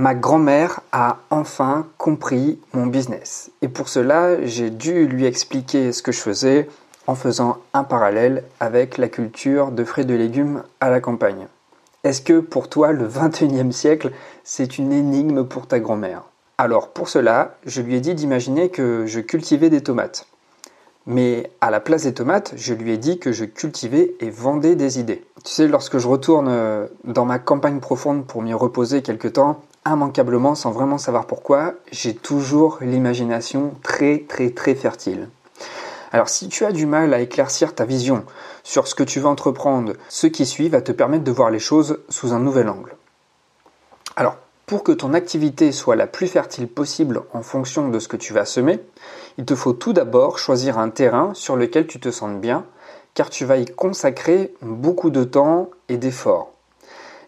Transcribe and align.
Ma 0.00 0.14
grand-mère 0.14 0.78
a 0.92 1.16
enfin 1.28 1.88
compris 1.98 2.60
mon 2.72 2.86
business. 2.86 3.50
Et 3.62 3.68
pour 3.68 3.88
cela, 3.88 4.44
j'ai 4.44 4.70
dû 4.70 5.08
lui 5.08 5.24
expliquer 5.24 5.90
ce 5.90 6.04
que 6.04 6.12
je 6.12 6.20
faisais 6.20 6.68
en 7.08 7.16
faisant 7.16 7.58
un 7.74 7.82
parallèle 7.82 8.44
avec 8.60 8.96
la 8.96 9.08
culture 9.08 9.72
de 9.72 9.82
fruits 9.82 10.04
et 10.04 10.06
de 10.06 10.14
légumes 10.14 10.62
à 10.78 10.90
la 10.90 11.00
campagne. 11.00 11.48
Est-ce 12.04 12.22
que 12.22 12.38
pour 12.38 12.68
toi, 12.68 12.92
le 12.92 13.08
21e 13.08 13.72
siècle, 13.72 14.12
c'est 14.44 14.78
une 14.78 14.92
énigme 14.92 15.42
pour 15.42 15.66
ta 15.66 15.80
grand-mère? 15.80 16.22
Alors 16.58 16.90
pour 16.90 17.08
cela, 17.08 17.56
je 17.66 17.82
lui 17.82 17.96
ai 17.96 18.00
dit 18.00 18.14
d'imaginer 18.14 18.68
que 18.68 19.04
je 19.04 19.18
cultivais 19.18 19.68
des 19.68 19.80
tomates. 19.80 20.28
Mais 21.10 21.50
à 21.62 21.70
la 21.70 21.80
place 21.80 22.02
des 22.02 22.12
tomates, 22.12 22.52
je 22.54 22.74
lui 22.74 22.92
ai 22.92 22.98
dit 22.98 23.18
que 23.18 23.32
je 23.32 23.46
cultivais 23.46 24.14
et 24.20 24.28
vendais 24.28 24.76
des 24.76 25.00
idées. 25.00 25.24
Tu 25.42 25.50
sais, 25.50 25.66
lorsque 25.66 25.96
je 25.96 26.06
retourne 26.06 26.48
euh, 26.50 26.86
dans 27.04 27.24
ma 27.24 27.38
campagne 27.38 27.80
profonde 27.80 28.26
pour 28.26 28.42
m'y 28.42 28.52
reposer 28.52 29.00
quelque 29.00 29.26
temps, 29.26 29.62
immanquablement, 29.86 30.54
sans 30.54 30.70
vraiment 30.70 30.98
savoir 30.98 31.26
pourquoi, 31.26 31.72
j'ai 31.90 32.14
toujours 32.14 32.76
l'imagination 32.82 33.72
très 33.82 34.26
très 34.28 34.50
très 34.50 34.74
fertile. 34.74 35.30
Alors 36.12 36.28
si 36.28 36.48
tu 36.48 36.66
as 36.66 36.72
du 36.72 36.84
mal 36.84 37.14
à 37.14 37.20
éclaircir 37.20 37.74
ta 37.74 37.86
vision 37.86 38.24
sur 38.62 38.86
ce 38.86 38.94
que 38.94 39.02
tu 39.02 39.18
veux 39.18 39.28
entreprendre, 39.28 39.94
ce 40.10 40.26
qui 40.26 40.44
suit 40.44 40.68
va 40.68 40.82
te 40.82 40.92
permettre 40.92 41.24
de 41.24 41.32
voir 41.32 41.50
les 41.50 41.58
choses 41.58 42.00
sous 42.10 42.34
un 42.34 42.38
nouvel 42.38 42.68
angle. 42.68 42.94
Alors 44.14 44.36
pour 44.68 44.84
que 44.84 44.92
ton 44.92 45.14
activité 45.14 45.72
soit 45.72 45.96
la 45.96 46.06
plus 46.06 46.28
fertile 46.28 46.68
possible 46.68 47.22
en 47.32 47.40
fonction 47.40 47.88
de 47.88 47.98
ce 47.98 48.06
que 48.06 48.18
tu 48.18 48.34
vas 48.34 48.44
semer, 48.44 48.78
il 49.38 49.46
te 49.46 49.54
faut 49.54 49.72
tout 49.72 49.94
d'abord 49.94 50.38
choisir 50.38 50.78
un 50.78 50.90
terrain 50.90 51.32
sur 51.32 51.56
lequel 51.56 51.86
tu 51.86 51.98
te 51.98 52.10
sentes 52.10 52.38
bien, 52.38 52.66
car 53.14 53.30
tu 53.30 53.46
vas 53.46 53.56
y 53.56 53.64
consacrer 53.64 54.52
beaucoup 54.60 55.08
de 55.08 55.24
temps 55.24 55.70
et 55.88 55.96
d'efforts. 55.96 56.52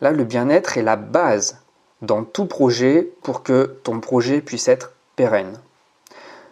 Là, 0.00 0.10
le 0.10 0.24
bien-être 0.24 0.78
est 0.78 0.82
la 0.82 0.96
base 0.96 1.58
dans 2.02 2.24
tout 2.24 2.46
projet 2.46 3.08
pour 3.22 3.44
que 3.44 3.78
ton 3.84 4.00
projet 4.00 4.40
puisse 4.40 4.66
être 4.66 4.92
pérenne. 5.14 5.60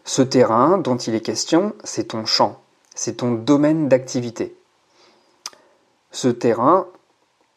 Ce 0.05 0.23
terrain 0.23 0.79
dont 0.79 0.97
il 0.97 1.17
est 1.17 1.21
question, 1.21 1.75
c'est 1.83 2.09
ton 2.09 2.27
champ, 2.27 2.61
c'est 2.95 3.17
ton 3.17 3.33
domaine 3.33 3.89
d'activité. 3.89 4.57
Ce 6.13 6.29
terrain, 6.29 6.87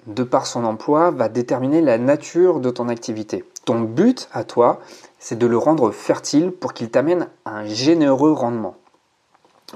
de 0.07 0.23
par 0.23 0.45
son 0.45 0.63
emploi, 0.63 1.11
va 1.11 1.29
déterminer 1.29 1.81
la 1.81 1.97
nature 1.97 2.59
de 2.59 2.69
ton 2.69 2.89
activité. 2.89 3.43
Ton 3.65 3.81
but 3.81 4.29
à 4.31 4.43
toi, 4.43 4.79
c'est 5.19 5.37
de 5.37 5.47
le 5.47 5.57
rendre 5.57 5.91
fertile 5.91 6.51
pour 6.51 6.73
qu'il 6.73 6.89
t'amène 6.89 7.27
un 7.45 7.65
généreux 7.65 8.31
rendement. 8.31 8.75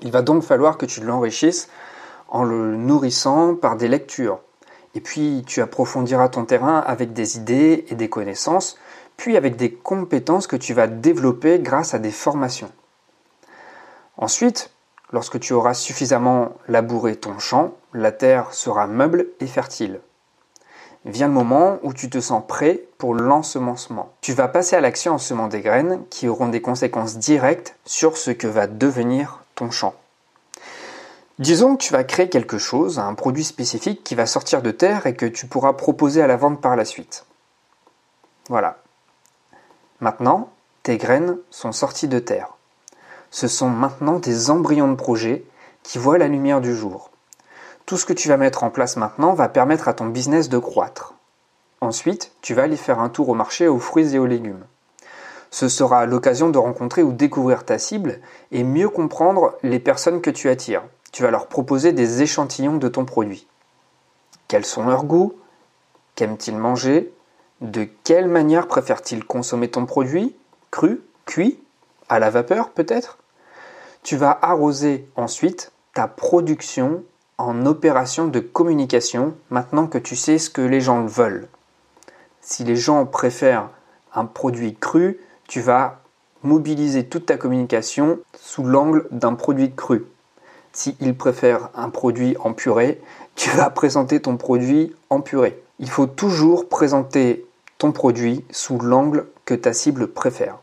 Il 0.02 0.12
va 0.12 0.22
donc 0.22 0.44
falloir 0.44 0.78
que 0.78 0.86
tu 0.86 1.02
l'enrichisses 1.02 1.70
en 2.30 2.44
le 2.44 2.76
nourrissant 2.76 3.56
par 3.56 3.76
des 3.76 3.88
lectures. 3.88 4.40
Et 4.96 5.02
puis 5.02 5.44
tu 5.46 5.62
approfondiras 5.62 6.30
ton 6.30 6.46
terrain 6.46 6.80
avec 6.80 7.14
des 7.14 7.38
idées 7.38 7.86
et 7.90 7.96
des 7.96 8.10
connaissances, 8.10 8.78
puis 9.18 9.38
avec 9.38 9.56
des 9.56 9.72
compétences 9.74 10.48
que 10.48 10.56
tu 10.56 10.74
vas 10.74 10.88
développer 10.88 11.60
grâce 11.60 11.94
à 11.94 12.00
des 12.00 12.12
formations. 12.12 12.72
Ensuite, 14.18 14.72
lorsque 15.12 15.40
tu 15.40 15.54
auras 15.54 15.74
suffisamment 15.74 16.54
labouré 16.68 17.16
ton 17.16 17.38
champ, 17.40 17.74
la 17.94 18.12
terre 18.12 18.54
sera 18.54 18.88
meuble 18.88 19.28
et 19.40 19.48
fertile 19.48 20.00
vient 21.06 21.28
le 21.28 21.34
moment 21.34 21.80
où 21.84 21.94
tu 21.94 22.10
te 22.10 22.20
sens 22.20 22.44
prêt 22.48 22.84
pour 22.98 23.14
l'ensemencement. 23.14 24.14
Tu 24.22 24.34
vas 24.34 24.48
passer 24.48 24.76
à 24.76 24.82
l'action 24.82 25.14
en 25.14 25.18
semant 25.18 25.48
des 25.48 25.62
graines 25.62 26.02
qui 26.10 26.28
auront 26.28 26.48
des 26.48 26.62
conséquences 26.62 27.18
directes 27.18 27.76
sur 27.86 28.18
ce 28.18 28.32
que 28.32 28.48
va 28.48 28.68
devenir 28.68 29.44
ton 29.56 29.70
champ. 29.70 29.96
Disons 31.40 31.76
que 31.76 31.84
tu 31.84 31.94
vas 31.94 32.04
créer 32.04 32.30
quelque 32.30 32.58
chose, 32.58 33.00
un 33.00 33.16
produit 33.16 33.44
spécifique 33.44 34.04
qui 34.04 34.16
va 34.16 34.26
sortir 34.26 34.62
de 34.62 34.72
terre 34.72 35.08
et 35.08 35.16
que 35.16 35.26
tu 35.26 35.48
pourras 35.48 35.74
proposer 35.74 36.22
à 36.22 36.28
la 36.28 36.38
vente 36.38 36.62
par 36.62 36.76
la 36.76 36.86
suite. 36.86 37.26
Voilà. 38.50 38.78
Maintenant, 40.00 40.52
tes 40.84 40.98
graines 40.98 41.38
sont 41.50 41.72
sorties 41.72 42.08
de 42.08 42.20
terre. 42.20 42.54
Ce 43.32 43.48
sont 43.48 43.70
maintenant 43.70 44.20
des 44.20 44.52
embryons 44.52 44.90
de 44.90 44.96
projet 44.96 45.44
qui 45.82 45.98
voient 45.98 46.18
la 46.18 46.28
lumière 46.28 46.62
du 46.62 46.76
jour. 46.76 47.10
Tout 47.86 47.98
ce 47.98 48.06
que 48.06 48.14
tu 48.14 48.30
vas 48.30 48.38
mettre 48.38 48.64
en 48.64 48.70
place 48.70 48.96
maintenant 48.96 49.34
va 49.34 49.50
permettre 49.50 49.88
à 49.88 49.94
ton 49.94 50.08
business 50.08 50.48
de 50.48 50.58
croître. 50.58 51.16
Ensuite, 51.82 52.32
tu 52.42 52.54
vas 52.54 52.64
aller 52.64 52.78
faire 52.78 53.00
un 53.00 53.10
tour 53.10 53.28
au 53.28 53.34
marché 53.34 53.68
aux 53.68 53.80
fruits 53.80 54.16
et 54.16 54.20
aux 54.20 54.26
légumes. 54.26 54.64
Ce 55.52 55.68
sera 55.68 56.06
l'occasion 56.06 56.50
de 56.50 56.58
rencontrer 56.58 57.04
ou 57.04 57.12
découvrir 57.12 57.66
ta 57.66 57.78
cible 57.78 58.22
et 58.52 58.64
mieux 58.64 58.90
comprendre 58.90 59.58
les 59.64 59.80
personnes 59.80 60.22
que 60.22 60.30
tu 60.30 60.50
attires. 60.50 60.84
Tu 61.12 61.24
vas 61.24 61.30
leur 61.30 61.48
proposer 61.48 61.92
des 61.92 62.22
échantillons 62.22 62.78
de 62.78 62.88
ton 62.88 63.06
produit. 63.06 63.48
Quels 64.48 64.66
sont 64.66 64.86
leurs 64.86 65.04
goûts? 65.04 65.34
Qu'aiment-ils 66.16 66.58
manger? 66.58 67.14
De 67.62 67.88
quelle 68.04 68.28
manière 68.28 68.68
préfèrent-ils 68.68 69.26
consommer 69.26 69.70
ton 69.70 69.86
produit? 69.86 70.36
Cru? 70.72 71.02
Cuit? 71.26 71.60
À 72.10 72.20
la 72.20 72.30
vapeur 72.30 72.70
peut-être? 72.70 73.18
Tu 74.04 74.16
vas 74.16 74.40
arroser 74.42 75.08
ensuite 75.16 75.72
ta 75.94 76.08
production 76.08 77.04
en 77.38 77.66
opération 77.66 78.28
de 78.28 78.40
communication 78.40 79.36
maintenant 79.50 79.88
que 79.88 79.98
tu 79.98 80.16
sais 80.16 80.38
ce 80.38 80.50
que 80.50 80.62
les 80.62 80.82
gens 80.82 81.06
veulent. 81.06 81.48
Si 82.42 82.64
les 82.64 82.76
gens 82.76 83.06
préfèrent 83.06 83.70
un 84.14 84.26
produit 84.26 84.76
cru, 84.76 85.20
tu 85.48 85.62
vas 85.62 86.02
mobiliser 86.44 87.06
toute 87.06 87.26
ta 87.26 87.38
communication 87.38 88.20
sous 88.40 88.64
l'angle 88.64 89.08
d'un 89.12 89.34
produit 89.34 89.74
cru. 89.74 90.06
S'ils 90.74 91.16
préfèrent 91.16 91.70
un 91.76 91.90
produit 91.90 92.36
en 92.40 92.54
purée, 92.54 93.02
tu 93.36 93.50
vas 93.52 93.70
présenter 93.70 94.20
ton 94.22 94.38
produit 94.38 94.96
en 95.10 95.22
purée. 95.22 95.64
Il 95.80 95.90
faut 95.90 96.08
toujours 96.08 96.68
présenter 96.68 97.46
ton 97.78 97.92
produit 97.92 98.44
sous 98.52 98.80
l'angle 98.80 99.26
que 99.46 99.54
ta 99.54 99.74
cible 99.74 100.08
préfère. 100.08 100.58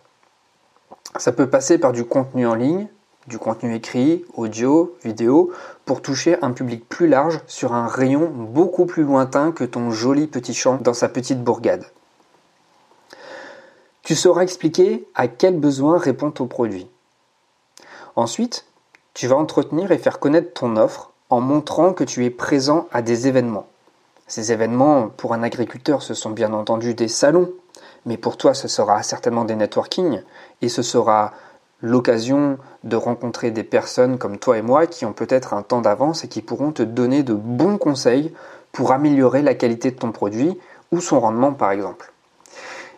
Ça 1.16 1.32
peut 1.32 1.48
passer 1.48 1.78
par 1.78 1.92
du 1.92 2.04
contenu 2.04 2.46
en 2.46 2.54
ligne, 2.54 2.88
du 3.26 3.38
contenu 3.38 3.74
écrit, 3.74 4.24
audio, 4.34 4.96
vidéo, 5.04 5.52
pour 5.84 6.02
toucher 6.02 6.36
un 6.42 6.52
public 6.52 6.88
plus 6.88 7.06
large 7.06 7.40
sur 7.46 7.74
un 7.74 7.86
rayon 7.86 8.30
beaucoup 8.30 8.86
plus 8.86 9.02
lointain 9.02 9.52
que 9.52 9.64
ton 9.64 9.90
joli 9.90 10.26
petit 10.26 10.54
champ 10.54 10.78
dans 10.80 10.94
sa 10.94 11.08
petite 11.08 11.42
bourgade. 11.42 11.84
Tu 14.02 14.14
sauras 14.14 14.42
expliquer 14.42 15.06
à 15.14 15.28
quel 15.28 15.58
besoin 15.58 15.98
répond 15.98 16.30
ton 16.30 16.46
produit. 16.46 16.88
Ensuite, 18.16 18.66
tu 19.14 19.26
vas 19.26 19.36
entretenir 19.36 19.92
et 19.92 19.98
faire 19.98 20.18
connaître 20.18 20.52
ton 20.54 20.76
offre 20.76 21.10
en 21.28 21.40
montrant 21.40 21.92
que 21.92 22.04
tu 22.04 22.24
es 22.24 22.30
présent 22.30 22.88
à 22.90 23.02
des 23.02 23.28
événements. 23.28 23.66
Ces 24.26 24.52
événements, 24.52 25.08
pour 25.08 25.34
un 25.34 25.42
agriculteur, 25.42 26.02
ce 26.02 26.14
sont 26.14 26.30
bien 26.30 26.52
entendu 26.52 26.94
des 26.94 27.08
salons, 27.08 27.52
mais 28.06 28.16
pour 28.16 28.36
toi, 28.36 28.54
ce 28.54 28.68
sera 28.68 29.02
certainement 29.02 29.44
des 29.44 29.56
networking, 29.56 30.22
et 30.62 30.68
ce 30.68 30.82
sera 30.82 31.32
l'occasion 31.82 32.58
de 32.84 32.96
rencontrer 32.96 33.50
des 33.50 33.64
personnes 33.64 34.18
comme 34.18 34.38
toi 34.38 34.58
et 34.58 34.62
moi 34.62 34.86
qui 34.86 35.04
ont 35.04 35.12
peut-être 35.12 35.54
un 35.54 35.62
temps 35.62 35.80
d'avance 35.80 36.24
et 36.24 36.28
qui 36.28 36.42
pourront 36.42 36.72
te 36.72 36.82
donner 36.82 37.22
de 37.22 37.34
bons 37.34 37.78
conseils 37.78 38.32
pour 38.72 38.92
améliorer 38.92 39.42
la 39.42 39.54
qualité 39.54 39.90
de 39.90 39.96
ton 39.96 40.12
produit 40.12 40.58
ou 40.92 41.00
son 41.00 41.20
rendement 41.20 41.52
par 41.52 41.72
exemple. 41.72 42.12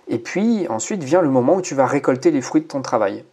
Et 0.08 0.18
puis 0.18 0.66
ensuite 0.68 1.02
vient 1.02 1.22
le 1.22 1.30
moment 1.30 1.56
où 1.56 1.62
tu 1.62 1.74
vas 1.74 1.86
récolter 1.86 2.30
les 2.30 2.42
fruits 2.42 2.62
de 2.62 2.66
ton 2.66 2.82
travail. 2.82 3.24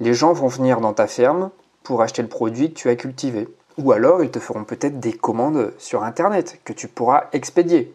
Les 0.00 0.14
gens 0.14 0.32
vont 0.32 0.48
venir 0.48 0.80
dans 0.80 0.92
ta 0.92 1.06
ferme 1.06 1.50
pour 1.82 2.02
acheter 2.02 2.22
le 2.22 2.28
produit 2.28 2.72
que 2.72 2.78
tu 2.78 2.88
as 2.88 2.96
cultivé. 2.96 3.48
Ou 3.78 3.92
alors 3.92 4.22
ils 4.22 4.30
te 4.30 4.40
feront 4.40 4.64
peut-être 4.64 4.98
des 5.00 5.12
commandes 5.12 5.72
sur 5.78 6.02
Internet 6.02 6.60
que 6.64 6.72
tu 6.72 6.88
pourras 6.88 7.24
expédier. 7.32 7.94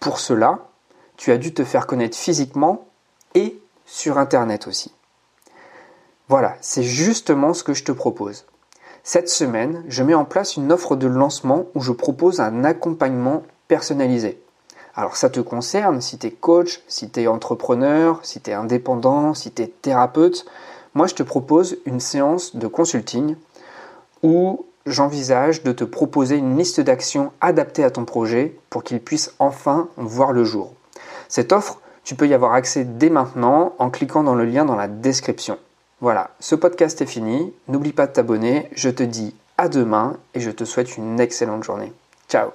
Pour 0.00 0.18
cela, 0.18 0.58
tu 1.16 1.30
as 1.30 1.38
dû 1.38 1.54
te 1.54 1.64
faire 1.64 1.86
connaître 1.86 2.16
physiquement 2.16 2.86
et 3.34 3.60
sur 3.86 4.18
Internet 4.18 4.66
aussi. 4.66 4.92
Voilà, 6.32 6.56
c'est 6.62 6.82
justement 6.82 7.52
ce 7.52 7.62
que 7.62 7.74
je 7.74 7.84
te 7.84 7.92
propose. 7.92 8.46
Cette 9.04 9.28
semaine, 9.28 9.84
je 9.88 10.02
mets 10.02 10.14
en 10.14 10.24
place 10.24 10.56
une 10.56 10.72
offre 10.72 10.96
de 10.96 11.06
lancement 11.06 11.66
où 11.74 11.82
je 11.82 11.92
propose 11.92 12.40
un 12.40 12.64
accompagnement 12.64 13.42
personnalisé. 13.68 14.40
Alors 14.94 15.16
ça 15.16 15.28
te 15.28 15.40
concerne 15.40 16.00
si 16.00 16.16
tu 16.16 16.28
es 16.28 16.30
coach, 16.30 16.80
si 16.88 17.10
tu 17.10 17.20
es 17.20 17.26
entrepreneur, 17.26 18.18
si 18.22 18.40
tu 18.40 18.48
es 18.48 18.54
indépendant, 18.54 19.34
si 19.34 19.52
tu 19.52 19.60
es 19.60 19.66
thérapeute. 19.66 20.46
Moi, 20.94 21.06
je 21.06 21.14
te 21.14 21.22
propose 21.22 21.76
une 21.84 22.00
séance 22.00 22.56
de 22.56 22.66
consulting 22.66 23.36
où 24.22 24.64
j'envisage 24.86 25.62
de 25.62 25.72
te 25.72 25.84
proposer 25.84 26.36
une 26.36 26.56
liste 26.56 26.80
d'actions 26.80 27.30
adaptées 27.42 27.84
à 27.84 27.90
ton 27.90 28.06
projet 28.06 28.56
pour 28.70 28.84
qu'il 28.84 29.02
puisse 29.02 29.34
enfin 29.38 29.90
voir 29.98 30.32
le 30.32 30.44
jour. 30.44 30.72
Cette 31.28 31.52
offre, 31.52 31.82
tu 32.04 32.14
peux 32.14 32.26
y 32.26 32.32
avoir 32.32 32.54
accès 32.54 32.84
dès 32.84 33.10
maintenant 33.10 33.74
en 33.78 33.90
cliquant 33.90 34.24
dans 34.24 34.34
le 34.34 34.46
lien 34.46 34.64
dans 34.64 34.76
la 34.76 34.88
description. 34.88 35.58
Voilà, 36.02 36.32
ce 36.40 36.56
podcast 36.56 37.00
est 37.00 37.06
fini. 37.06 37.54
N'oublie 37.68 37.92
pas 37.92 38.08
de 38.08 38.12
t'abonner. 38.12 38.68
Je 38.74 38.90
te 38.90 39.04
dis 39.04 39.36
à 39.56 39.68
demain 39.68 40.16
et 40.34 40.40
je 40.40 40.50
te 40.50 40.64
souhaite 40.64 40.96
une 40.96 41.20
excellente 41.20 41.62
journée. 41.62 41.92
Ciao 42.28 42.52